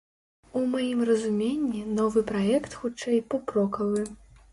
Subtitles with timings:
[0.59, 4.01] У маім разуменні, новы праект, хутчэй, поп-рокавы.